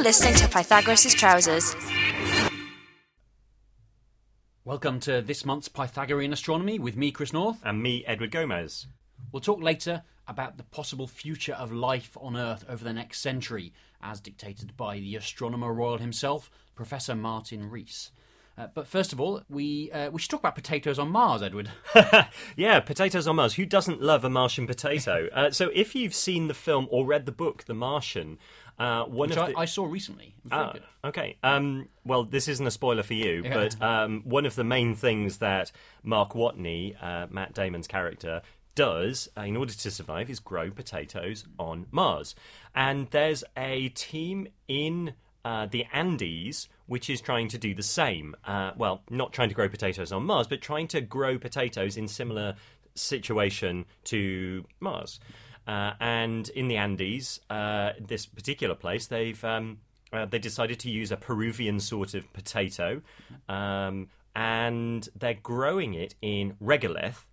[0.00, 1.76] You're listening to Pythagoras' Trousers.
[4.64, 7.58] Welcome to this month's Pythagorean Astronomy with me, Chris North.
[7.62, 8.86] And me, Edward Gomez.
[9.30, 13.74] We'll talk later about the possible future of life on Earth over the next century,
[14.00, 18.10] as dictated by the astronomer royal himself, Professor Martin Rees.
[18.56, 21.70] Uh, but first of all, we uh, we should talk about potatoes on Mars, Edward.
[22.56, 23.54] yeah, potatoes on Mars.
[23.54, 25.28] Who doesn't love a Martian potato?
[25.32, 28.38] uh, so, if you've seen the film or read the book, The Martian,
[28.80, 29.58] uh, one Which of I, the...
[29.58, 30.34] I saw recently.
[30.44, 31.36] It was very Ah, okay.
[31.42, 33.54] Um, well, this isn't a spoiler for you, Yeah.
[33.54, 35.70] but um, one of the main things that
[36.02, 38.40] Mark Watney, uh, Matt Damon's character,
[38.74, 42.34] does uh, in order to survive is grow potatoes on Mars.
[42.74, 45.12] And there's a team in
[45.44, 48.34] uh, the Andes which is trying to do the same.
[48.44, 52.08] Uh, well, not trying to grow potatoes on Mars, but trying to grow potatoes in
[52.08, 52.54] similar
[52.94, 55.20] situation to Mars.
[55.66, 59.78] Uh, and in the Andes, uh, this particular place, they've um,
[60.12, 63.02] uh, they decided to use a Peruvian sort of potato,
[63.48, 67.24] um, and they're growing it in regolith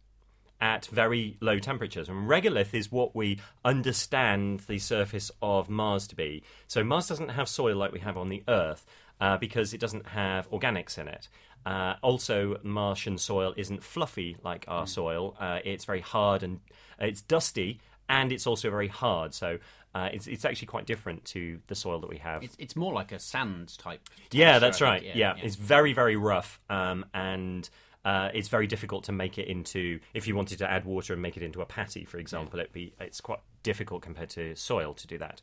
[0.59, 2.09] at very low temperatures.
[2.09, 6.43] And regolith is what we understand the surface of Mars to be.
[6.67, 8.85] So Mars doesn't have soil like we have on the Earth
[9.21, 11.29] uh, because it doesn't have organics in it.
[11.65, 15.35] Uh, also, Martian soil isn't fluffy like our soil.
[15.39, 16.59] Uh, it's very hard and
[16.99, 19.33] it's dusty, and it's also very hard.
[19.33, 19.59] So
[19.93, 22.43] uh, it's it's actually quite different to the soil that we have.
[22.43, 24.01] It's, it's more like a sand type.
[24.31, 25.01] Yeah, that's right.
[25.01, 25.15] think.
[25.15, 27.69] Yeah, it's very, very rough, um, and
[28.05, 29.99] uh, it's very difficult to make it into.
[30.13, 32.73] If you wanted to add water and make it into a patty, for example, it'd
[32.73, 35.41] be it's quite difficult compared to soil to do that.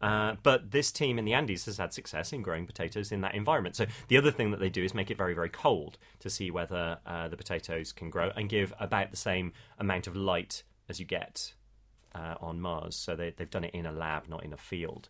[0.00, 3.34] Uh, but this team in the Andes has had success in growing potatoes in that
[3.34, 3.76] environment.
[3.76, 6.50] So the other thing that they do is make it very, very cold to see
[6.50, 11.00] whether uh, the potatoes can grow and give about the same amount of light as
[11.00, 11.54] you get
[12.16, 12.96] uh, on Mars.
[12.96, 15.08] So they, they've done it in a lab, not in a field.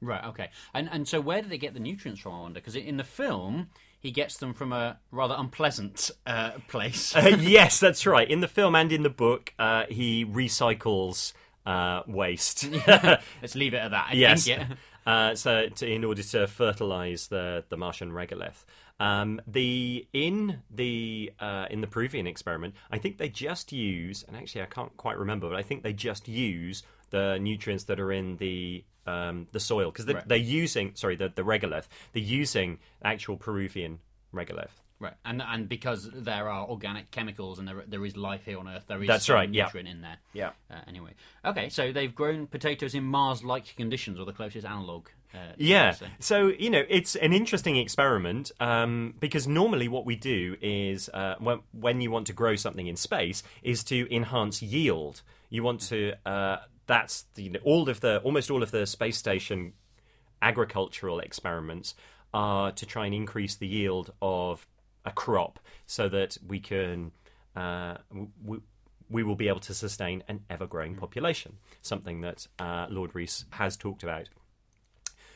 [0.00, 0.24] Right.
[0.24, 0.50] Okay.
[0.74, 2.34] And and so where do they get the nutrients from?
[2.34, 3.68] I wonder because in the film
[4.00, 7.14] he gets them from a rather unpleasant uh, place.
[7.22, 8.28] Uh, yes, that's right.
[8.28, 11.32] In the film and in the book, uh, he recycles
[11.64, 12.68] uh, waste.
[12.86, 14.08] Let's leave it at that.
[14.10, 14.44] I yes.
[14.44, 14.74] Think, yeah.
[15.04, 18.64] Uh, so, to, in order to fertilize the the Martian regolith,
[19.02, 24.36] um, the in the uh, in the Peruvian experiment, I think they just use, and
[24.36, 28.12] actually I can't quite remember, but I think they just use the nutrients that are
[28.12, 30.28] in the um, the soil because they're, Right.
[30.28, 31.86] they're using sorry the the regolith.
[32.12, 33.98] They're using actual Peruvian
[34.32, 34.70] regolith.
[35.00, 35.14] Right.
[35.24, 38.84] And and because there are organic chemicals and there there is life here on Earth,
[38.86, 39.64] there is That's right, yeah.
[39.64, 40.18] nutrient in there.
[40.32, 40.50] Yeah.
[40.70, 41.10] Uh, anyway.
[41.44, 41.68] Okay.
[41.70, 45.08] So they've grown potatoes in Mars-like conditions, or the closest analog.
[45.34, 45.96] Uh, Yeah.
[46.18, 51.36] so- you know, it's an interesting experiment um, because normally what we do is uh,
[51.38, 55.22] when, when you want to grow something in space is to enhance yield.
[55.48, 58.86] You want to, uh, that's the, you know, all of the, almost all of the
[58.86, 59.72] space station
[60.40, 61.94] agricultural experiments
[62.34, 64.66] are to try and increase the yield of
[65.04, 67.12] a crop so that we can,
[67.56, 67.96] uh,
[68.42, 68.58] we,
[69.10, 73.44] we will be able to sustain an ever growing population, something that uh, Lord Rees
[73.50, 74.28] has talked about.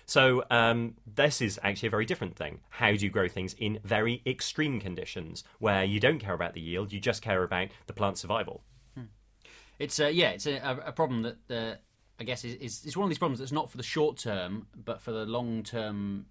[0.06, 2.61] So um, this is actually a very different thing.
[2.71, 6.61] How do you grow things in very extreme conditions where you don't care about the
[6.61, 8.62] yield, you just care about the plant survival?
[9.78, 11.77] It's uh, yeah, it's a, a problem that uh,
[12.19, 14.66] I guess is, is it's one of these problems that's not for the short term,
[14.75, 16.27] but for the long term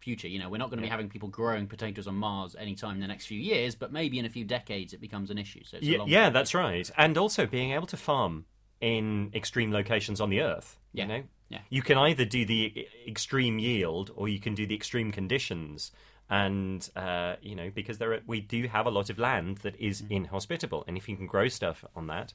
[0.00, 0.28] future.
[0.28, 3.00] You know, we're not going to be having people growing potatoes on Mars anytime in
[3.00, 5.62] the next few years, but maybe in a few decades it becomes an issue.
[5.64, 6.90] So it's a Yeah, yeah, that's right.
[6.96, 8.46] And also being able to farm
[8.80, 10.76] in extreme locations on the Earth.
[10.92, 11.04] Yeah.
[11.04, 11.60] You know, Yeah.
[11.70, 15.92] you can either do the extreme yield or you can do the extreme conditions.
[16.30, 19.76] And uh, you know, because there are, we do have a lot of land that
[19.80, 20.12] is Mm-hmm.
[20.12, 22.34] inhospitable, and if you can grow stuff on that,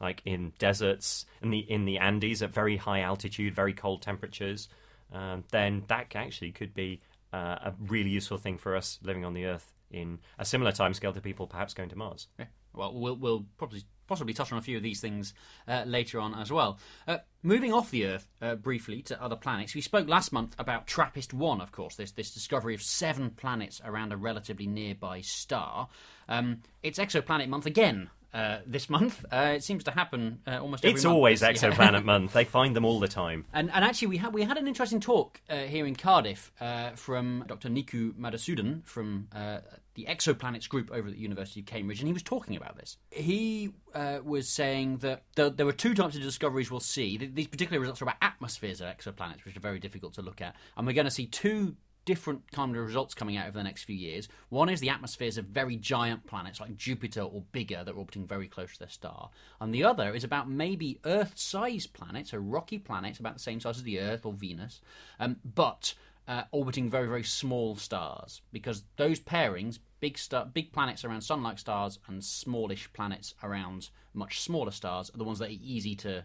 [0.00, 4.68] like in deserts in the in the Andes at very high altitude, very cold temperatures,
[5.12, 7.02] um, then that actually could be
[7.34, 11.12] uh, a really useful thing for us living on the Earth in a similar timescale
[11.12, 12.28] to people perhaps going to Mars.
[12.38, 12.46] Yeah.
[12.74, 15.32] Well, we'll we'll probably possibly touch on a few of these things
[15.66, 16.78] uh, later on as well.
[17.08, 20.86] Uh, moving off the Earth uh, briefly to other planets, we spoke last month about
[20.86, 25.88] TRAPPIST one, of course, this this discovery of seven planets around a relatively nearby star.
[26.28, 28.10] Um, it's exoplanet month again.
[28.34, 30.84] Uh, this month, uh, it seems to happen uh, almost.
[30.84, 32.32] Every It's month always exoplanet month.
[32.32, 33.44] They find them all the time.
[33.52, 36.90] And, and actually, we had we had an interesting talk uh, here in Cardiff uh,
[36.90, 37.68] from Dr.
[37.68, 39.60] Nikku Madhusudhan from uh,
[39.94, 42.96] the Exoplanets group over at the University of Cambridge, and he was talking about this.
[43.12, 47.16] He uh, was saying that the, there were two types of discoveries we'll see.
[47.16, 50.56] These particular results are about atmospheres of exoplanets, which are very difficult to look at,
[50.76, 53.84] and we're going to see two different kind of results coming out over the next
[53.84, 54.28] few years.
[54.48, 58.26] One is the atmospheres of very giant planets like Jupiter or bigger that are orbiting
[58.26, 59.30] very close to their star.
[59.60, 63.60] And the other is about maybe Earth sized planets, so rocky planets about the same
[63.60, 64.80] size as the Earth or Venus,
[65.18, 65.94] um, but
[66.26, 68.42] uh, orbiting very, very small stars.
[68.52, 73.90] Because those pairings, big, star, big planets around sun like stars and smallish planets around
[74.12, 76.24] much smaller stars, are the ones that are easy to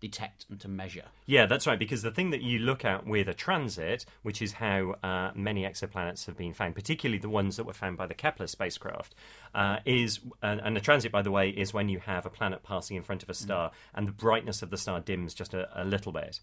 [0.00, 1.04] detect and to measure.
[1.24, 1.78] Yeah, that's right.
[1.78, 5.64] Because the thing that you look at with a transit, which is how uh, many
[5.64, 9.14] exoplanets have been found, particularly the ones that were found by the Kepler spacecraft,
[9.54, 12.62] uh, is and, and a transit, by the way, is when you have a planet
[12.62, 15.68] passing in front of a star and the brightness of the star dims just a,
[15.80, 16.40] a little bit.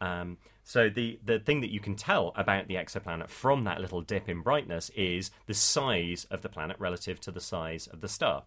[0.00, 4.02] Um, so the the thing that you can tell about the exoplanet from that little
[4.02, 8.08] dip in brightness is the size of the planet relative to the size of the
[8.08, 8.44] star.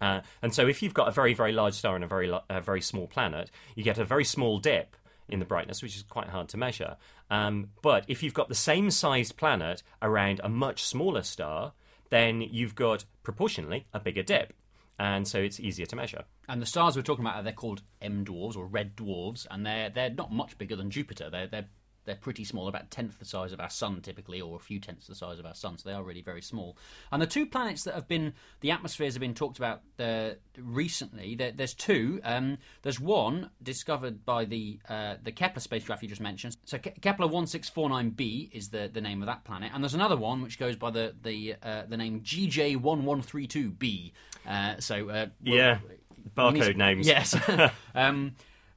[0.00, 2.60] Uh, and so, if you've got a very, very large star and a very, a
[2.60, 4.96] very small planet, you get a very small dip
[5.28, 6.96] in the brightness, which is quite hard to measure.
[7.30, 11.72] Um, but if you've got the same sized planet around a much smaller star,
[12.10, 14.52] then you've got proportionally a bigger dip.
[14.98, 16.24] And so it's easier to measure.
[16.46, 19.88] And the stars we're talking about, they're called M dwarfs or red dwarfs, and they're
[19.88, 21.30] they're not much bigger than Jupiter.
[21.30, 21.68] They're they're
[22.04, 24.80] they're pretty small, about a tenth the size of our sun typically, or a few
[24.80, 25.78] tenths the size of our sun.
[25.78, 26.76] So they are really very small.
[27.12, 31.34] And the two planets that have been the atmospheres have been talked about uh, recently.
[31.34, 32.20] There, there's two.
[32.24, 36.56] Um, there's one discovered by the uh, the Kepler spacecraft you just mentioned.
[36.64, 40.42] So Ke- Kepler 1649b is the, the name of that planet, and there's another one
[40.42, 44.12] which goes by the the uh, the name GJ1132b.
[44.48, 45.78] Uh, so uh, we'll- Yeah,
[46.36, 47.06] barcode names.
[47.06, 47.36] Yes.
[47.94, 48.34] um,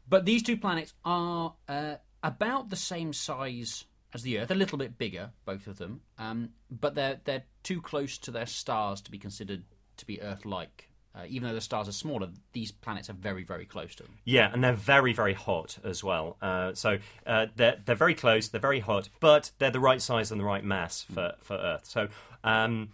[0.08, 4.78] but these two planets are uh, about the same size as the Earth, a little
[4.78, 6.02] bit bigger, both of them.
[6.18, 9.64] Um, but they're they're too close to their stars to be considered
[9.98, 10.90] to be Earth-like.
[11.16, 14.14] Uh, even though the stars are smaller, these planets are very, very close to them.
[14.25, 16.38] Yeah, and they're very, very hot as well.
[16.42, 16.98] Uh, so
[17.28, 20.46] uh, they're they're very close, they're very hot, but they're the right size and the
[20.46, 21.86] right mass for for Earth.
[21.86, 22.08] So
[22.44, 22.90] um,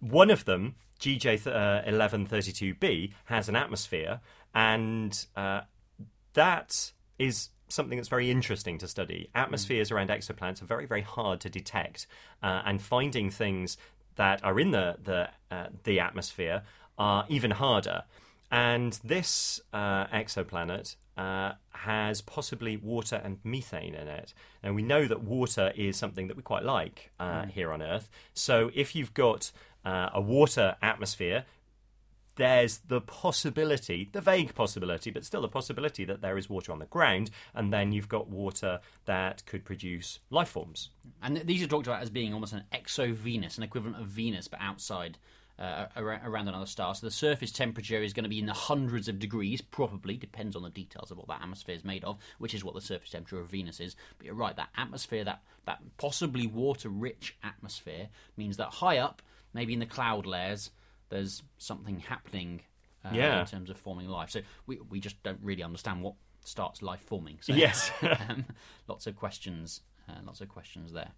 [0.00, 4.20] one of them, GJ uh, eleven thirty two b, has an atmosphere,
[4.52, 5.60] and uh,
[6.34, 9.30] that is something that's very interesting to study.
[9.34, 12.06] Atmospheres around exoplanets are very, very hard to detect,
[12.42, 13.76] uh, and finding things
[14.16, 16.62] that are in the the uh, the atmosphere
[16.98, 18.04] are even harder.
[18.50, 24.34] And this uh, exoplanet uh, has possibly water and methane in it.
[24.62, 28.10] And we know that water is something that we quite like uh, here on Earth.
[28.34, 29.52] So if you've got
[29.84, 31.44] uh, a water atmosphere,
[32.36, 36.78] there's the possibility, the vague possibility, but still the possibility that there is water on
[36.78, 40.90] the ground, and then you've got water that could produce life forms.
[41.22, 44.60] And these are talked about as being almost an exo-Venus, an equivalent of Venus, but
[44.62, 45.18] outside
[45.58, 46.94] uh, around another star.
[46.94, 50.56] So the surface temperature is going to be in the hundreds of degrees, probably depends
[50.56, 53.10] on the details of what that atmosphere is made of, which is what the surface
[53.10, 53.94] temperature of Venus is.
[54.18, 59.22] But you're right, that atmosphere, that that possibly water-rich atmosphere, means that high up,
[59.54, 60.70] maybe in the cloud layers,
[61.12, 62.62] there's something happening.
[63.04, 63.40] Uh, Yeah.
[63.40, 66.14] in terms of forming life, so we we just don't really understand what
[66.44, 67.38] starts life forming.
[67.40, 67.90] So, Yes.
[68.02, 68.44] um,
[68.86, 71.10] lots of questions, uh, lots of questions there.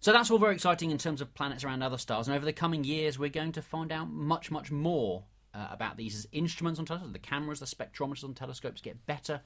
[0.00, 2.54] So that's all very exciting in terms of planets around other stars, and over the
[2.54, 6.78] coming years, we're going to find out much, much more uh, about these as instruments
[6.80, 7.12] on telescopes.
[7.12, 9.42] The cameras, the spectrometers on telescopes get better,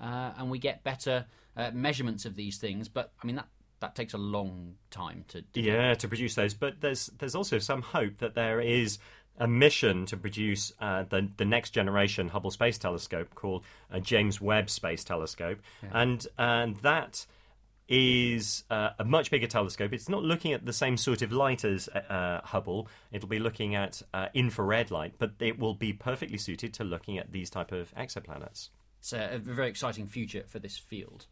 [0.00, 1.26] uh, and we get better
[1.58, 2.88] uh, measurements of these things.
[2.88, 3.48] But I mean that
[3.80, 5.44] that takes a long time to.
[5.54, 6.54] Yeah, to produce those.
[6.54, 8.98] But there's there's also some hope that there is
[9.38, 14.40] a mission to produce uh, the the next generation Hubble Space Telescope called uh, James
[14.40, 15.60] Webb Space Telescope,
[15.92, 17.26] and and that
[17.88, 19.94] is uh, a much bigger telescope.
[19.94, 22.86] It's not looking at the same sort of light as uh, Hubble.
[23.10, 27.16] It'll be looking at uh, infrared light, but it will be perfectly suited to looking
[27.18, 28.68] at these type of exoplanets.
[29.00, 31.26] It's a, a very exciting future for this field.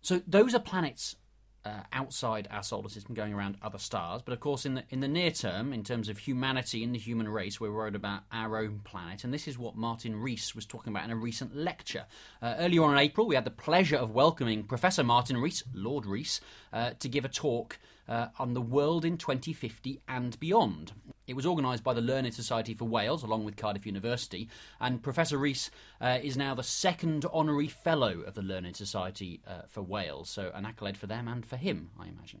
[0.00, 1.16] So those are planets
[1.64, 4.22] uh, outside our solar system going around other stars.
[4.22, 6.98] But of course, in the in the near term, in terms of humanity and the
[6.98, 9.24] human race, we're worried about our own planet.
[9.24, 12.06] And this is what Martin Rees was talking about in a recent lecture.
[12.40, 16.06] Uh, earlier on in April, we had the pleasure of welcoming Professor Martin Rees, Lord
[16.06, 16.40] Rees,
[16.72, 20.92] uh, to give a talk uh, on the world in 2050 and beyond.
[21.26, 24.48] It was organised by the Learned Society for Wales, along with Cardiff University,
[24.80, 29.62] and Professor Rees uh, is now the second honorary fellow of the Learned Society uh,
[29.68, 32.40] for Wales, so an accolade for them and for him, I imagine.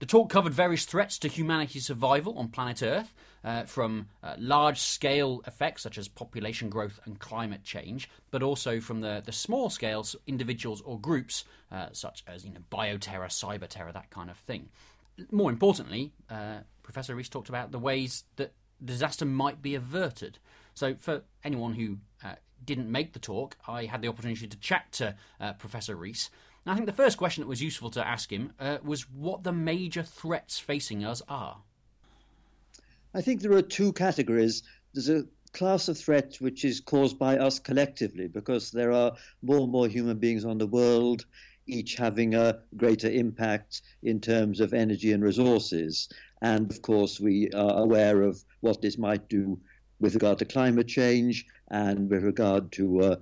[0.00, 3.14] The talk covered various threats to humanity's survival on planet Earth,
[3.44, 8.80] uh, from uh, large scale effects such as population growth and climate change, but also
[8.80, 13.68] from the, the small scales, individuals or groups, uh, such as you know, bioterror, cyber
[13.68, 14.70] terror, that kind of thing.
[15.30, 20.38] More importantly, uh, Professor Rees talked about the ways that disaster might be averted.
[20.72, 24.92] So, for anyone who uh, didn't make the talk, I had the opportunity to chat
[24.92, 26.30] to uh, Professor Rees,
[26.66, 29.52] I think the first question that was useful to ask him uh, was what the
[29.52, 31.58] major threats facing us are.
[33.14, 34.62] I think there are two categories.
[34.92, 39.12] There's a class of threat which is caused by us collectively because there are
[39.42, 41.24] more and more human beings on the world,
[41.66, 46.08] each having a greater impact in terms of energy and resources.
[46.42, 49.58] And of course, we are aware of what this might do
[50.00, 53.16] with regard to climate change and with regard to uh,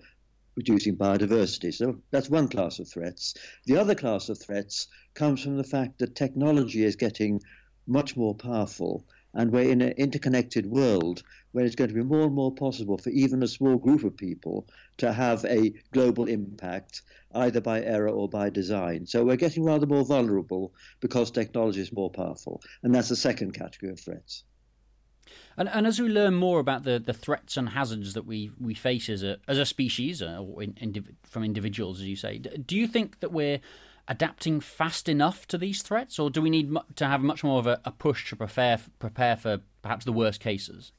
[0.57, 1.75] reducing biodiversity.
[1.75, 3.35] So that's one class of threats.
[3.67, 7.41] The other class of threats comes from the fact that technology is getting
[7.87, 9.05] much more powerful
[9.35, 12.99] and we're in an interconnected world where it's going to be more and more possible
[12.99, 14.67] for even a small group of people
[14.97, 17.03] to have a global impact,
[17.35, 19.07] either by error or by design.
[19.07, 22.63] So we're getting rather more vulnerable because technology is more powerful.
[22.83, 24.45] And that's the second category of threats.
[25.57, 28.75] And, and as we learn more about the, the threats and hazards that we, we
[28.75, 32.39] face as a as a species, uh, or in, in, from individuals, as you say,
[32.39, 33.61] do you think that we're
[34.09, 37.67] adapting fast enough to these threats, or do we need to have much more of
[37.67, 40.93] a, a push to prepare prepare for perhaps the worst cases?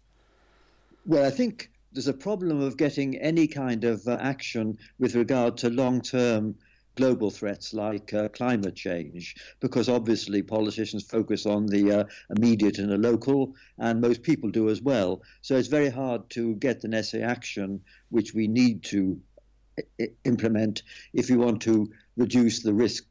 [1.05, 5.57] Well, I think there's a problem of getting any kind of uh, action with regard
[5.57, 6.55] to long term
[6.99, 12.03] global threats like uh, climate change, because obviously politicians focus on the uh,
[12.35, 15.21] immediate and the local, and most people do as well.
[15.41, 19.01] So it's very hard to get the necessary action which we need to
[20.01, 21.75] I- implement if we want to
[22.17, 23.05] reduce the risk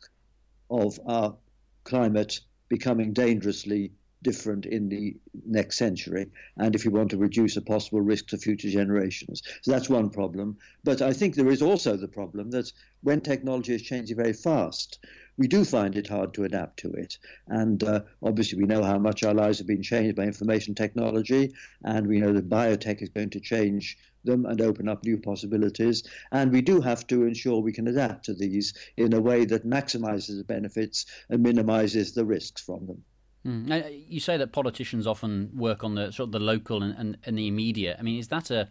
[0.70, 1.36] of our
[1.84, 7.62] climate becoming dangerously different in the next century, and if you want to reduce a
[7.62, 9.42] possible risk to future generations.
[9.62, 10.58] So that's one problem.
[10.84, 12.72] But I think there is also the problem that
[13.02, 14.98] when technology is changing very fast,
[15.36, 17.16] we do find it hard to adapt to it.
[17.46, 21.54] And uh, obviously, we know how much our lives have been changed by information technology,
[21.84, 26.02] and we know that biotech is going to change them and open up new possibilities.
[26.32, 29.64] And we do have to ensure we can adapt to these in a way that
[29.64, 33.04] maximizes the benefits and minimizes the risks from them.
[33.46, 34.04] Mm.
[34.08, 37.38] You say that politicians often work on the sort of the local and, and, and
[37.38, 37.96] the immediate.
[37.98, 38.68] I mean, is that a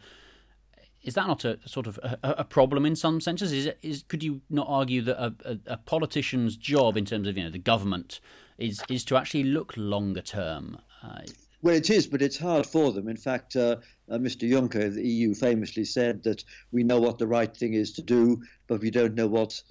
[1.04, 3.52] is that not a sort of a, a problem in some senses?
[3.54, 7.38] Is is could you not argue that a, a, a, politician's job in terms of
[7.38, 8.20] you know the government
[8.58, 10.80] is is to actually look longer term?
[11.02, 11.22] Uh,
[11.62, 13.08] well, it is, but it's hard for them.
[13.08, 13.78] In fact, uh,
[14.10, 14.50] uh, Mr.
[14.50, 18.42] Juncker, the EU, famously said that we know what the right thing is to do,
[18.68, 19.62] but we don't know what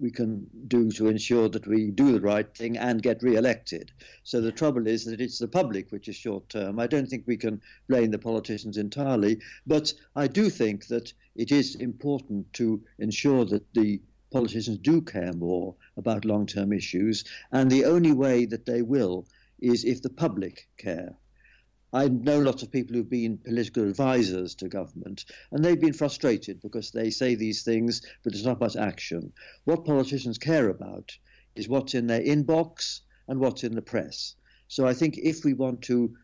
[0.00, 3.92] we can do to ensure that we do the right thing and get re-elected.
[4.24, 6.78] So the trouble is that it's the public which is short term.
[6.78, 11.52] I don't think we can blame the politicians entirely, but I do think that it
[11.52, 14.00] is important to ensure that the
[14.32, 19.26] politicians do care more about long-term issues, and the only way that they will
[19.60, 21.14] is if the public care.
[21.92, 26.60] I know lots of people who've been political advisors to government, and they've been frustrated
[26.60, 29.32] because they say these things, but there's not much action.
[29.64, 31.16] What politicians care about
[31.56, 34.36] is what's in their inbox and what's in the press.
[34.68, 36.14] So I think if we want to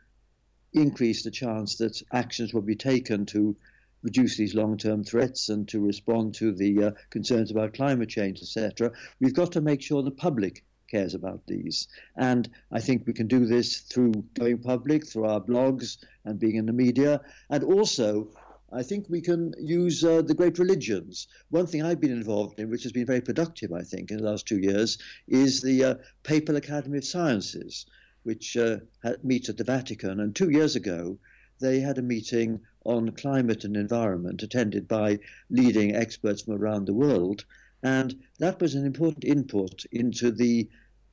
[0.73, 3.57] increase the chance that actions will be taken to
[4.03, 8.93] reduce these long-term threats and to respond to the uh, concerns about climate change, etc.,
[9.19, 11.89] we've got to make sure the public cares about these.
[12.17, 16.57] And I think we can do this through going public, through our blogs and being
[16.57, 17.21] in the media.
[17.51, 18.29] And also,
[18.73, 21.29] I think we can use uh, the great religions.
[21.51, 24.25] One thing I've been involved in, which has been very productive, I think, in the
[24.25, 27.87] last two years, is the uh, Papal Academy of Sciences,
[28.25, 28.79] which uh,
[29.23, 30.21] meets at the Vatican.
[30.21, 31.19] And two years ago,
[31.61, 36.95] they had a meeting on climate and environment attended by leading experts from around the
[36.95, 37.45] world.
[37.87, 40.69] And that was an important input into the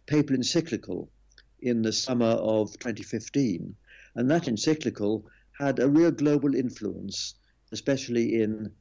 [0.08, 1.08] papal encyclical
[1.62, 3.76] in the summer of 2015.
[4.16, 7.36] And that encyclical had a real global influence,
[7.72, 8.72] especially in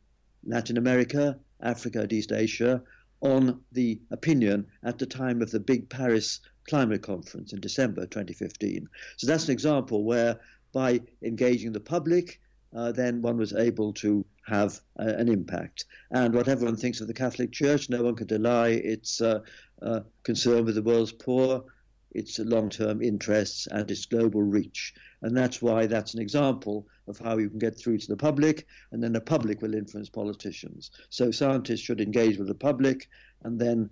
[0.42, 2.82] Latin America, Africa, and East Asia,
[3.20, 8.88] on the opinion at the time of the big Paris climate conference in December 2015.
[9.18, 10.40] So that's an example where
[10.72, 12.40] by engaging the public,
[12.74, 15.84] uh, then one was able to have uh, an impact.
[16.10, 19.40] And what everyone thinks of the Catholic Church, no one can deny its uh,
[19.80, 21.64] uh, concern with the world's poor,
[22.10, 24.94] its long term interests, and its global reach.
[25.22, 28.66] And that's why that's an example of how you can get through to the public,
[28.90, 30.90] and then the public will influence politicians.
[31.10, 33.08] So scientists should engage with the public,
[33.44, 33.90] and then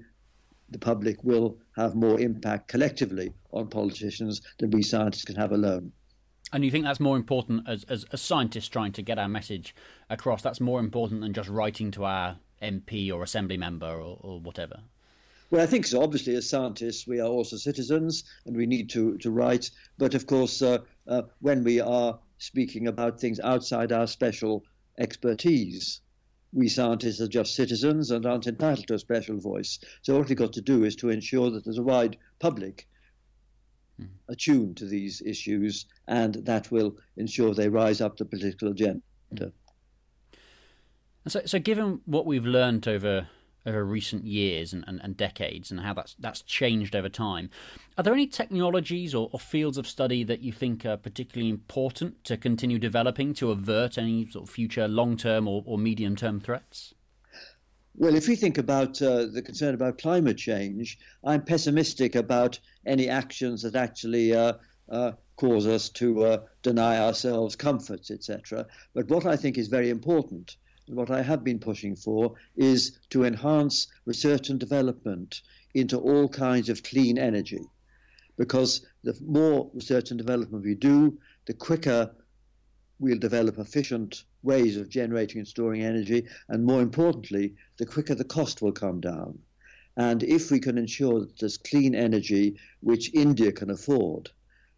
[0.71, 5.93] the public will have more impact collectively on politicians than we scientists can have alone.
[6.53, 9.75] And you think that's more important as, as, as scientists trying to get our message
[10.09, 10.43] across?
[10.43, 14.81] That's more important than just writing to our MP or assembly member or, or whatever?
[15.51, 16.03] Well, I think so.
[16.03, 19.71] Obviously, as scientists, we are also citizens and we need to, to write.
[19.99, 24.65] But of course, uh, uh, when we are speaking about things outside our special
[24.99, 26.01] expertise,
[26.53, 29.79] we scientists are just citizens and aren't entitled to a special voice.
[30.03, 32.89] So what we've got to do is to ensure that there's a wide public
[34.29, 39.03] attuned to these issues, and that will ensure they rise up the political agenda.
[41.29, 43.29] So, so given what we've learned over
[43.67, 47.51] over recent years and, and, and, decades and how that's that's changed over time.
[47.99, 52.25] Are there any technologies or, or, fields of study that you think are particularly important
[52.25, 56.41] to continue developing to avert any sort of future long term or, or medium term
[56.41, 56.95] threats?
[58.01, 63.11] Well, if we think about uh, the concern about climate change, I'm pessimistic about any
[63.11, 64.55] actions that actually uh,
[64.89, 68.67] uh, cause us to uh, deny ourselves comforts, etc.
[68.95, 70.57] But what I think is very important
[70.89, 75.43] and what I have been pushing for is to enhance research and development
[75.75, 77.61] into all kinds of clean energy.
[78.39, 82.11] Because the more research and development we do, the quicker
[83.01, 88.25] we'll develop efficient ways of generating and storing energy, and more importantly, the quicker the
[88.25, 89.39] cost will come down.
[89.97, 94.31] And if we can ensure that there's clean energy which India can afford,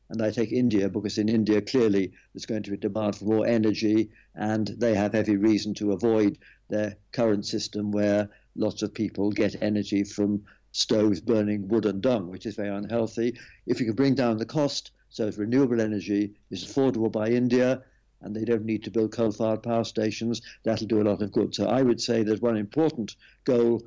[0.09, 3.47] and I take India because in India, clearly, there's going to be demand for more
[3.47, 6.39] energy, and they have every reason to avoid
[6.69, 12.31] their current system where lots of people get energy from stoves burning wood and dung,
[12.31, 13.39] which is very unhealthy.
[13.67, 17.83] If you can bring down the cost so that renewable energy is affordable by India,
[18.23, 21.33] and they don't need to build coal fired power stations, that'll do a lot of
[21.33, 21.55] good.
[21.55, 23.83] So I would say that one important goal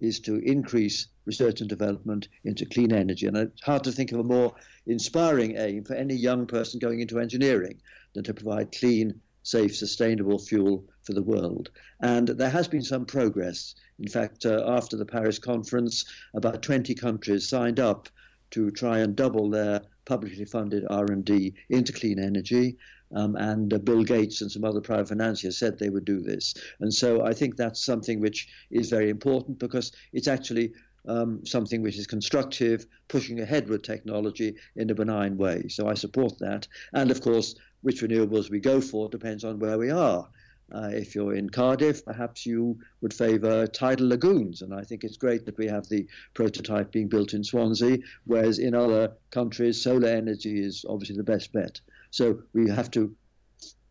[0.00, 3.26] is to increase research and development into clean energy.
[3.26, 4.54] And it's hard to think of a more
[4.86, 7.80] inspiring aim for any young person going into engineering
[8.14, 11.70] than to provide clean, safe, sustainable fuel for the world.
[12.00, 13.74] And there has been some progress.
[13.98, 18.08] In fact, uh, after the Paris conference, about 20 countries signed up
[18.50, 22.76] to try and double their publicly funded R&D into clean energy.
[23.12, 26.54] Um, and uh, Bill Gates and some other private financiers said they would do this.
[26.80, 30.72] And so I think that's something which is very important because it's actually
[31.08, 35.68] um, something which is constructive, pushing ahead with technology in a benign way.
[35.68, 36.68] So I support that.
[36.92, 40.28] And of course, which renewables we go for depends on where we are.
[40.72, 45.16] Uh, if you're in Cardiff, perhaps you would favour tidal lagoons, and I think it's
[45.16, 50.08] great that we have the prototype being built in Swansea, whereas in other countries, solar
[50.08, 51.80] energy is obviously the best bet.
[52.10, 53.14] So we have to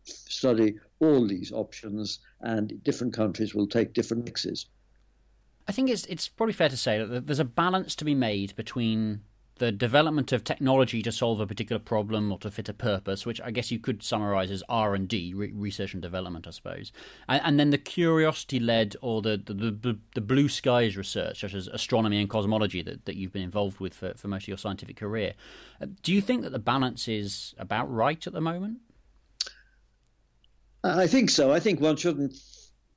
[0.04, 4.66] study all these options, and different countries will take different mixes.
[5.68, 8.56] I think it's it's probably fair to say that there's a balance to be made
[8.56, 9.20] between
[9.60, 13.40] the development of technology to solve a particular problem or to fit a purpose, which
[13.42, 16.92] I guess you could summarize as R and D, research and development, I suppose,
[17.28, 21.68] and, and then the curiosity-led or the, the, the the blue skies research, such as
[21.68, 24.96] astronomy and cosmology, that, that you've been involved with for, for most of your scientific
[24.96, 25.34] career.
[25.80, 28.78] Uh, do you think that the balance is about right at the moment?
[30.82, 31.52] I think so.
[31.52, 32.34] I think one shouldn't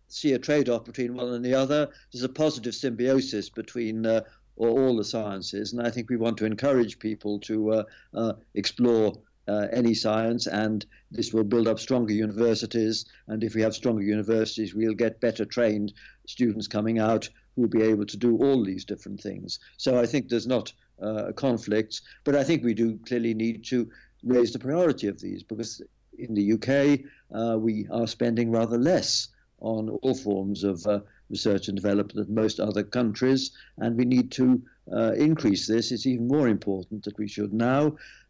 [0.08, 1.89] see a trade-off between one and the other.
[2.12, 4.21] There's a positive symbiosis between uh,
[4.56, 9.13] all the sciences, and I think we want to encourage people to uh, uh, explore
[9.48, 13.06] uh, any science, and this will build up stronger universities.
[13.28, 15.94] And if we have stronger universities, we'll get better trained
[16.28, 19.60] students coming out who will be able to do all these different things.
[19.78, 23.66] So I think there's not uh, a conflict, but I think we do clearly need
[23.66, 23.89] to
[24.24, 25.82] raise the priority of these because
[26.18, 27.02] in the UK
[27.36, 29.28] uh, we are spending rather less
[29.60, 31.00] on all forms of uh,
[31.36, 33.41] research and development than most other countries,
[33.78, 34.62] and we need to
[34.98, 35.91] uh, increase this.
[35.91, 37.84] It's even more important that we should now,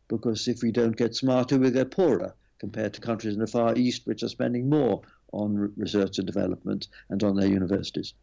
[0.08, 3.76] because if we don't get smarter, we get poorer compared to countries in the Far
[3.76, 8.13] East, which are spending more on research and development and on their universities.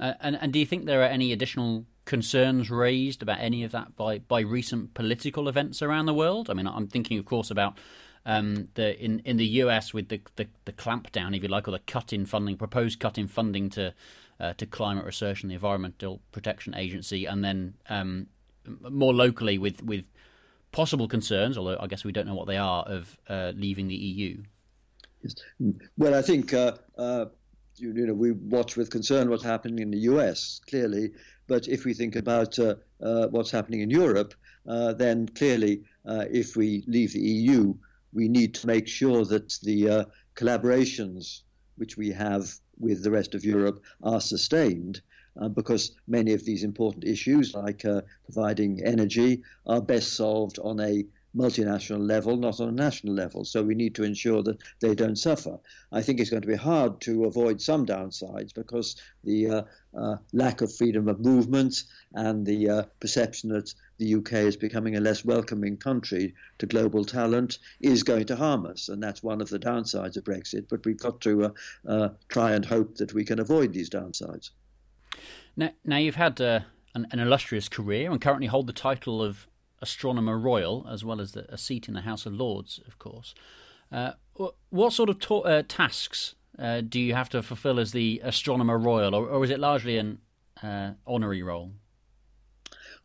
[0.00, 3.72] Uh, and, and do you think there are any additional concerns raised about any of
[3.72, 6.50] that by, by recent political events around the world?
[6.50, 7.78] I mean, I'm thinking, of course, about
[8.26, 11.70] um, the in in the US with the, the, the clampdown, if you like, or
[11.70, 13.94] the cut in funding, proposed cut in funding to
[14.40, 18.26] uh, to climate research and the Environmental Protection Agency, and then um,
[18.90, 20.04] more locally with with
[20.72, 23.94] possible concerns, although I guess we don't know what they are, of uh, leaving the
[23.94, 24.42] EU.
[25.22, 25.36] Yes.
[25.96, 27.26] Well, I think uh, uh,
[27.76, 31.12] you, know we watch with concern what's happening in the US clearly,
[31.46, 34.34] but if we think about uh, uh, what's happening in Europe,
[34.64, 37.74] then clearly if we leave the EU,
[38.16, 41.42] we need to make sure that the uh, collaborations
[41.76, 45.02] which we have with the rest of Europe are sustained.
[45.38, 50.80] Uh, because many of these important issues, like uh, providing energy, are best solved on
[50.80, 51.04] a
[51.36, 53.44] multinational level, not on a national level.
[53.44, 55.58] So we need to ensure that they don't suffer.
[55.92, 59.62] I think it's going to be hard to avoid some downsides because the uh,
[59.94, 64.96] uh, lack of freedom of movement and the uh, perception that the UK is becoming
[64.96, 68.88] a less welcoming country to global talent is going to harm us.
[68.88, 70.68] And that's one of the downsides of Brexit.
[70.68, 71.50] But we've got to uh,
[71.88, 74.50] uh, try and hope that we can avoid these downsides.
[75.56, 76.60] Now, now you've had uh,
[76.94, 79.46] an, an, illustrious career and currently hold the title of
[79.80, 83.34] Astronomer Royal, as well as the, a seat in the House of Lords, of course.
[83.90, 84.12] Uh,
[84.70, 88.78] what sort of ta- uh, tasks uh, do you have to fulfill as the Astronomer
[88.78, 90.18] Royal, or, or is it largely an
[91.06, 91.72] honorary role?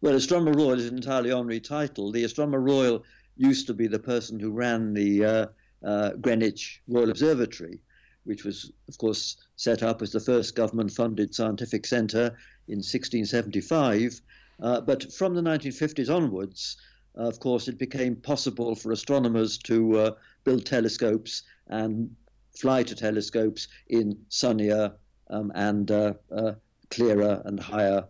[0.03, 2.11] Well, Astronomer Royal is an entirely honorary title.
[2.11, 3.03] The Astronomer Royal
[3.37, 5.45] used to be the person who ran the uh,
[5.85, 7.83] uh, Greenwich Royal Observatory,
[8.23, 12.35] which was, of course, set up as the first government funded scientific centre
[12.67, 14.19] in 1675.
[14.59, 16.77] Uh, but from the 1950s onwards,
[17.15, 20.11] uh, of course, it became possible for astronomers to uh,
[20.43, 22.09] build telescopes and
[22.57, 24.93] fly to telescopes in sunnier
[25.29, 26.13] um, and uh,
[26.89, 28.07] clearer and higher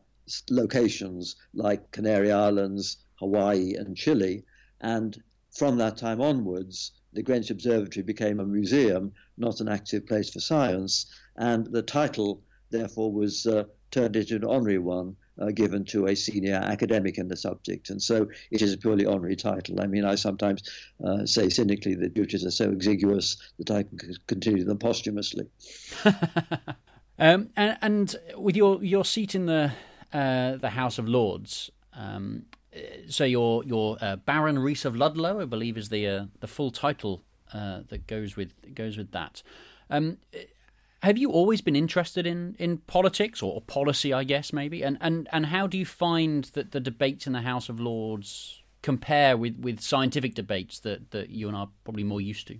[0.50, 4.44] locations like Canary Islands, Hawaii, and Chile.
[4.80, 10.30] And from that time onwards, the Greenwich Observatory became a museum, not an active place
[10.30, 11.06] for science.
[11.36, 15.15] And the title, therefore, was uh, turned into an honorary one.
[15.41, 17.89] Uh, given to a senior academic in the subject.
[17.89, 19.82] And so it is a purely honorary title.
[19.82, 20.62] I mean, I sometimes
[21.04, 25.48] uh, say cynically that duties are so exiguous that I can continue them posthumously.
[27.17, 29.72] um, and, and, with your, your seat in the
[30.13, 31.71] uh, the House of Lords.
[31.93, 32.45] Um,
[33.08, 36.71] so your your uh, Baron Rees of Ludlow, I believe, is the uh, the full
[36.71, 39.43] title uh, that goes with goes with that.
[39.89, 40.17] Um,
[41.04, 44.84] have you always been interested in, in politics or policy, I guess maybe?
[44.84, 48.62] And, and and how do you find that the debates in the House of Lords
[48.84, 52.60] compare with, with scientific debates that, that you and I are probably more used to?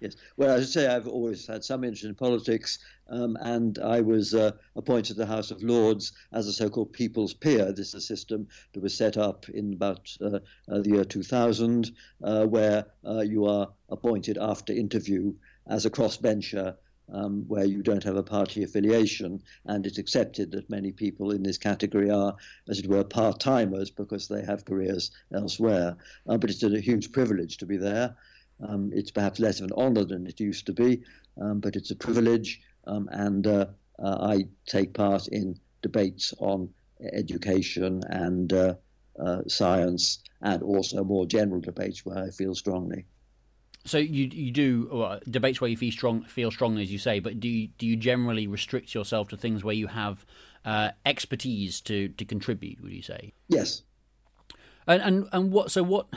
[0.00, 0.16] Yes.
[0.36, 2.78] Well, as I say, I've always had some interest in politics,
[3.08, 7.32] um, and I was uh, appointed to the House of Lords as a so-called people's
[7.32, 7.72] peer.
[7.72, 11.92] This is a system that was set up in about uh, uh, the year 2000,
[12.22, 15.32] uh, where uh, you are appointed after interview
[15.66, 16.76] as a crossbencher.
[17.08, 21.44] Um, where you don't have a party affiliation, and it's accepted that many people in
[21.44, 22.34] this category are,
[22.68, 25.96] as it were, part timers because they have careers elsewhere.
[26.28, 28.16] Uh, but it's a huge privilege to be there.
[28.66, 31.02] Um, it's perhaps less of an honor than it used to be,
[31.40, 33.66] um, but it's a privilege, um, and uh,
[33.98, 36.70] uh, I take part in debates on
[37.12, 38.74] education and uh,
[39.22, 43.04] uh science, and also more general debates where I feel strongly.
[43.86, 47.20] So you you do well, debates where you feel strong feel strongly, as you say,
[47.20, 50.26] but do you, do you generally restrict yourself to things where you have
[50.64, 52.82] uh, expertise to to contribute?
[52.82, 53.32] Would you say?
[53.48, 53.82] Yes.
[54.88, 56.08] And and and what so what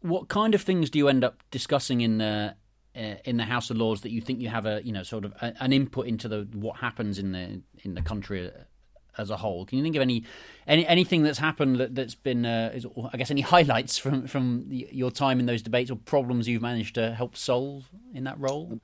[0.00, 2.54] what kind of things do you end up discussing in the
[2.96, 5.24] uh, in the House of Lords that you think you have a you know sort
[5.24, 8.50] of a, an input into the what happens in the in the country
[9.16, 9.66] as a whole?
[9.66, 10.24] Can you think of any
[10.66, 14.64] any anything that's happened that, has been uh, is, I guess any highlights from from
[14.68, 18.80] your time in those debates or problems you've managed to help solve in that role?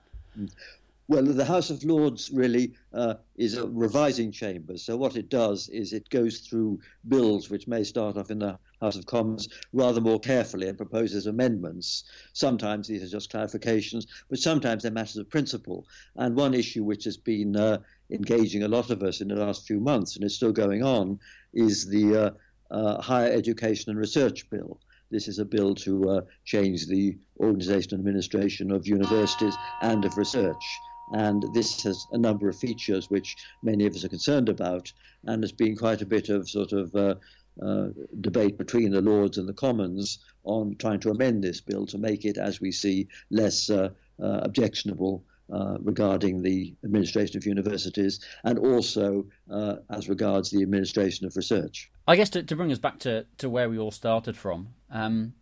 [1.06, 4.78] Well, the House of Lords really uh, is a revising chamber.
[4.78, 8.58] So what it does is it goes through bills which may start off in the
[8.84, 12.04] House of Commons rather more carefully and proposes amendments.
[12.32, 15.86] Sometimes these are just clarifications, but sometimes they're matters of principle.
[16.16, 17.78] And one issue which has been uh,
[18.10, 21.18] engaging a lot of us in the last few months and is still going on
[21.52, 22.30] is the uh,
[22.70, 24.78] uh Higher Education and Research Bill.
[25.10, 30.16] This is a bill to uh, change the organisation and administration of universities and of
[30.18, 30.64] research.
[31.12, 34.92] And this has a number of features which many of us are concerned about,
[35.24, 37.14] and there's been quite a bit of sort of uh,
[37.62, 37.88] uh,
[38.20, 42.24] debate between the Lords and the Commons on trying to amend this bill to make
[42.24, 43.90] it, as we see, less uh,
[44.22, 51.26] uh objectionable uh, regarding the administration of universities and also uh, as regards the administration
[51.26, 51.90] of research.
[52.08, 55.34] I guess to, to bring us back to, to where we all started from, um,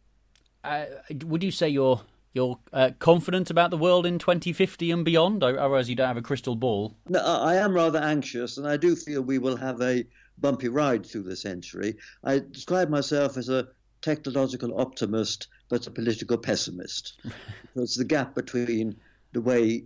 [1.25, 2.01] would you say you're
[2.35, 6.17] you're uh, confident about the world in 2050 and beyond, or as you don't have
[6.17, 6.97] a crystal ball?
[7.09, 10.05] No, I am rather anxious, and I do feel we will have a
[10.39, 11.97] bumpy ride through the century.
[12.25, 13.69] I describe myself as a
[14.01, 17.21] technological optimist, but a political pessimist,
[17.75, 18.97] because the gap between
[19.33, 19.85] the way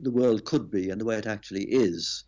[0.00, 2.24] the world could be and the way it actually is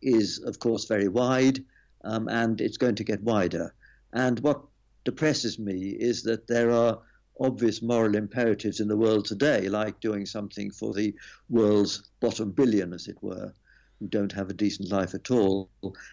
[0.00, 1.64] is, of course, very wide,
[2.04, 3.74] um, and it's going to get wider.
[4.12, 4.62] And what
[5.04, 6.98] depresses me is that there are
[7.40, 11.14] obvious moral imperatives in the world today, like doing something for the
[11.48, 13.52] world's bottom billion, as it were,
[14.02, 15.70] who don't have a decent life at all.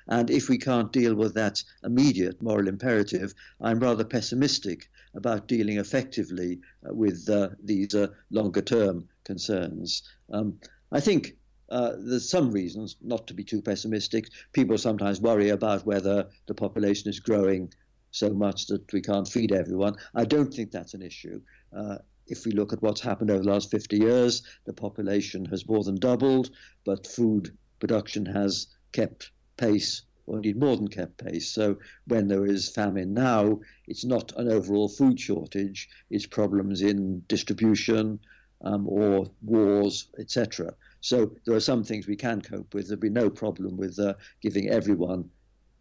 [0.07, 5.79] And if we can't deal with that immediate moral imperative, I'm rather pessimistic about dealing
[5.79, 10.03] effectively uh, with uh, these uh, longer term concerns.
[10.31, 10.59] Um,
[10.91, 11.35] I think
[11.69, 14.29] uh, there's some reasons not to be too pessimistic.
[14.53, 17.73] People sometimes worry about whether the population is growing
[18.11, 19.95] so much that we can't feed everyone.
[20.13, 21.41] I don't think that's an issue.
[21.75, 21.97] Uh,
[22.29, 25.83] if we look at what's happened over the last 50 years, the population has more
[25.83, 26.51] than doubled,
[26.85, 31.51] but food production has kept pace, or indeed more than kept pace.
[31.51, 37.23] So when there is famine now, it's not an overall food shortage, it's problems in
[37.27, 38.19] distribution
[38.61, 40.73] um, or wars, etc.
[41.01, 42.87] So there are some things we can cope with.
[42.87, 45.29] There'll be no problem with uh, giving everyone,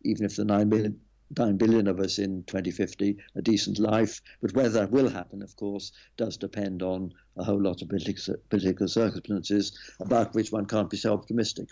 [0.02, 1.00] even if the 9 million,
[1.37, 4.22] 9 billion of us in 2050 a decent life.
[4.40, 8.37] But whether that will happen, of course, does depend on a whole lot of political,
[8.48, 11.68] political circumstances about which one can't be so optimistic.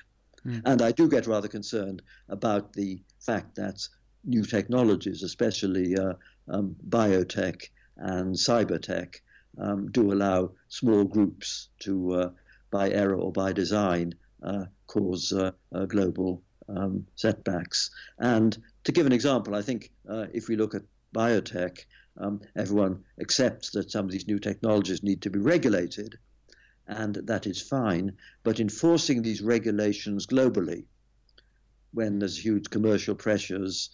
[0.46, 0.62] Mm.
[0.64, 3.86] And I do get rather concerned about the fact that
[4.24, 6.14] new technologies, especially uh,
[6.48, 9.16] um, biotech and cybertech,
[9.58, 12.30] um, do allow small groups to, uh,
[12.70, 17.90] by error or by design, uh, cause uh, uh, global um, setbacks.
[18.18, 20.82] And to give an example, I think uh, if we look at
[21.14, 21.78] biotech,
[22.18, 26.18] um, everyone accepts that some of these new technologies need to be regulated,
[26.86, 28.12] and that is fine.
[28.42, 30.84] But enforcing these regulations globally,
[31.92, 33.90] when there's huge commercial pressures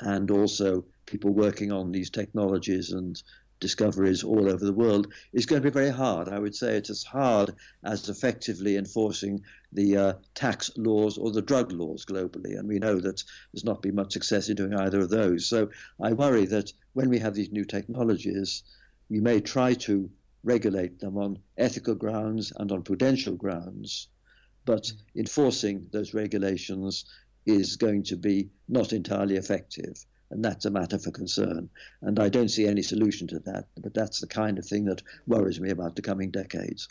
[0.00, 3.20] and also people working on these technologies and
[3.60, 6.28] discoveries all over the world is going to be very hard.
[6.28, 11.42] I would say it's as hard as effectively enforcing the uh, tax laws or the
[11.42, 12.58] drug laws globally.
[12.58, 15.48] And we know that there's not been much success in doing either of those.
[15.48, 15.70] So
[16.02, 18.62] I worry that when we have these new technologies,
[19.08, 20.10] we may try to
[20.44, 24.08] regulate them on ethical grounds and on prudential grounds,
[24.64, 27.04] but enforcing those regulations
[27.46, 30.04] is going to be not entirely effective
[30.34, 31.70] and that's a matter for concern.
[32.02, 35.02] And I don't see any solution to that, but that's the kind of thing that
[35.26, 36.88] worries me about the coming decades.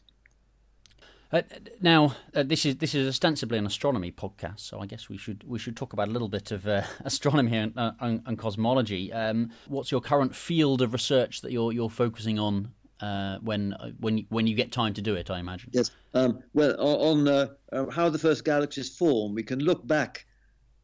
[1.31, 1.41] Uh,
[1.81, 5.43] now, uh, this is this is ostensibly an astronomy podcast, so I guess we should
[5.47, 9.11] we should talk about a little bit of uh, astronomy and, uh, and, and cosmology.
[9.11, 13.91] Um, what's your current field of research that you're you're focusing on uh, when uh,
[13.99, 15.29] when when you get time to do it?
[15.29, 15.69] I imagine.
[15.73, 15.91] Yes.
[16.13, 17.49] Um, well, on
[17.91, 20.25] how the first galaxies form, we can look back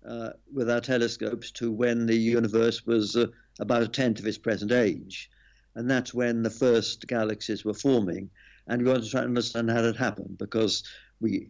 [0.08, 3.28] uh, with our telescopes to when the universe was uh,
[3.60, 5.30] about a tenth of its present age.
[5.76, 8.30] And that's when the first galaxies were forming.
[8.68, 10.84] And we want to try and understand how that happened because
[11.20, 11.50] we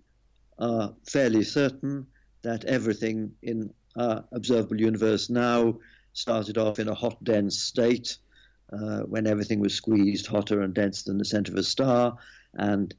[0.57, 2.07] are fairly certain
[2.41, 5.79] that everything in our observable universe now
[6.13, 8.17] started off in a hot, dense state
[8.71, 12.17] uh, when everything was squeezed hotter and denser than the center of a star.
[12.53, 12.93] And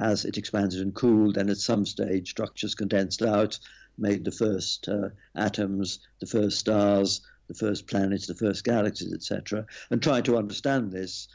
[0.00, 3.58] as it expanded and cooled, then at some stage structures condensed out
[3.98, 9.66] made the first uh, atoms, the first stars, the first planets, the first galaxies, etc.
[9.90, 11.28] And trying to understand this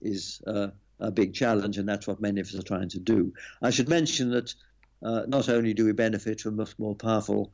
[0.00, 0.68] is uh,
[1.00, 3.32] a big challenge, and that's what many of us are trying to do.
[3.60, 4.54] I should mention that
[5.02, 7.52] uh, not only do we benefit from much more powerful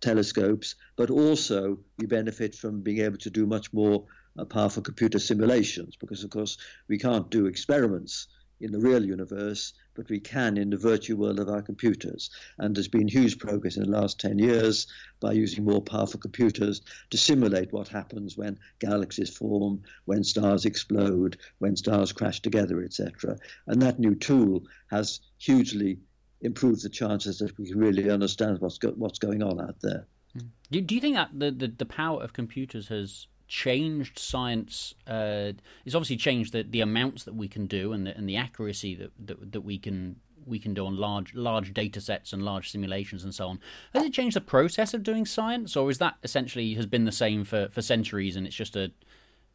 [0.00, 4.04] telescopes, but also we benefit from being able to do much more
[4.46, 8.28] powerful computer simulations, because of course we can't do experiments
[8.60, 12.30] in the real universe, but we can in the virtual world of our computers.
[12.58, 14.86] And there's been huge progress in the last 10 years
[15.18, 21.38] by using more powerful computers to simulate what happens when galaxies form, when stars explode,
[21.58, 23.38] when stars crash together, etc.
[23.66, 25.98] And that new tool has hugely
[26.42, 30.06] improved the chances that we can really understand what's, go- what's going on out there.
[30.34, 30.46] Hmm.
[30.70, 34.94] Do, do you think that the, the, the power of computers has changed science.
[35.08, 35.52] Uh,
[35.84, 38.94] it's obviously changed the, the amounts that we can do and the, and the accuracy
[38.94, 42.70] that, that, that we can we can do on large large data sets and large
[42.70, 43.60] simulations and so on.
[43.92, 47.12] Has it changed the process of doing science, or is that essentially has been the
[47.12, 48.92] same for, for centuries and it's just a,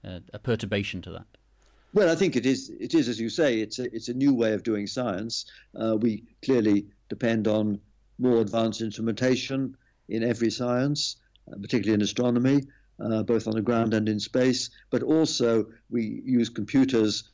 [0.04, 1.26] a, a perturbation to that?
[1.94, 2.70] Well, I think it is.
[2.78, 5.46] It is, as you say, it's a, it's a new way of doing science.
[5.74, 7.80] Uh, we clearly depend on
[8.20, 9.78] more advanced instrumentation
[10.10, 11.16] in every science,
[11.50, 12.62] uh, particularly in astronomy
[13.00, 17.30] uh, both on the ground and in space, but also we use computers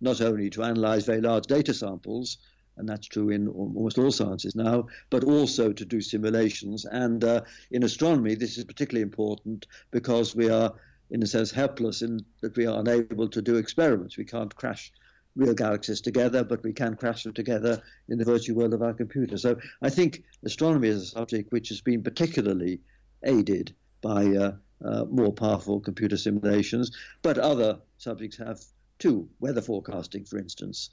[0.00, 2.38] not only to analyze very large data samples,
[2.76, 6.84] and that's true in almost all sciences now, but also to do simulations.
[6.84, 10.74] And uh, in astronomy, this is particularly important because we are,
[11.10, 14.18] in a sense, helpless in that we are unable to do experiments.
[14.18, 14.92] We can't crash
[15.36, 18.94] real galaxies together, but we can crash them together in the virtual world of our
[18.94, 19.36] computer.
[19.38, 22.80] So I think astronomy is a subject which has been particularly
[23.22, 24.52] aided by uh,
[24.84, 26.90] uh, more powerful computer simulations,
[27.22, 28.60] but other subjects have
[28.98, 29.28] too.
[29.40, 30.90] Weather forecasting, for instance,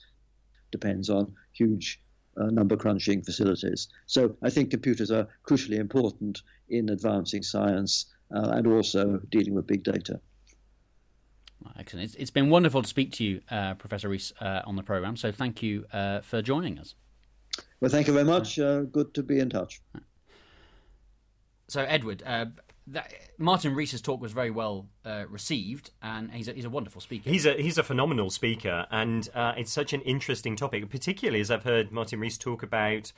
[0.72, 2.02] depends on huge
[2.38, 3.89] uh, number crunching facilities.
[4.06, 9.67] So I think computers are crucially important in advancing science uh, and also dealing with
[9.67, 10.19] big data.
[11.78, 12.06] Excellent.
[12.06, 15.15] It's, it's been wonderful to speak to you, uh, Professor Rees, uh, on the program.
[15.15, 16.96] So thank you uh, for joining us.
[17.80, 18.56] Well, thank you very much.
[18.56, 19.82] good to be in touch.
[21.67, 22.24] So, Edward,
[22.88, 27.02] that, Martin Rees's talk was very well uh, received, and he's a, he's a wonderful
[27.02, 27.30] speaker.
[27.30, 31.50] He's a he's a phenomenal speaker, and uh, it's such an interesting topic, particularly as
[31.50, 33.12] I've heard Martin Rees talk about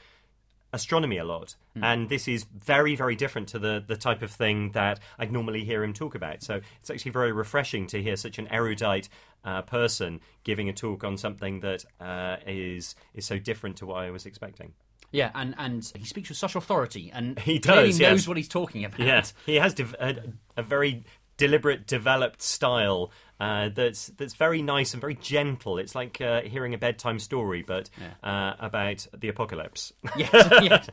[0.75, 1.55] astronomy a lot.
[1.73, 1.83] Hmm.
[1.83, 5.63] And this is very, very different to the, the type of thing that I'd normally
[5.63, 6.43] hear him talk about.
[6.43, 9.09] So it's actually very refreshing to hear such an erudite
[9.43, 13.97] uh, person giving a talk on something that uh, is is so different to what
[13.97, 14.73] I was expecting.
[15.15, 18.27] Yeah, and, and he speaks with such authority, and He does, knows yes.
[18.27, 18.99] what he's talking about.
[18.99, 20.15] Yeah, he has dev- a,
[20.57, 21.03] a very
[21.37, 25.77] deliberate, developed style uh, that's that's very nice and very gentle.
[25.77, 27.89] It's like uh, hearing a bedtime story, but
[28.23, 29.91] uh, about the apocalypse.
[30.17, 30.31] yes,
[30.63, 30.89] yes.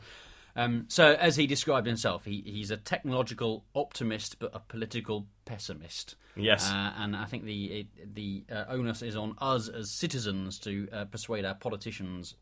[0.55, 6.15] Um, so, as he described himself, he, he's a technological optimist but a political pessimist.
[6.35, 6.69] Yes.
[6.69, 10.87] uh, and I think the it, the uh, onus is on us as citizens to
[10.91, 12.35] uh, persuade our politicians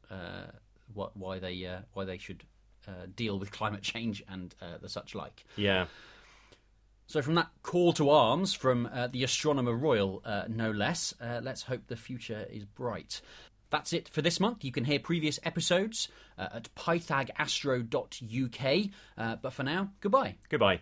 [0.94, 2.44] what, why they uh, why they should
[2.88, 5.46] uh, deal with climate change and uh, the such like.
[5.56, 5.86] yeah.
[7.08, 11.42] So, from that call to arms from uh, the Astronomer Royal, uh, no less, uh,
[11.44, 13.20] let's hope the future is bright.
[13.70, 14.64] That's it for this month.
[14.64, 18.90] You can hear previous episodes uh, at pythagastro.uk.
[19.18, 20.36] Uh, but for now, goodbye.
[20.48, 20.80] Goodbye.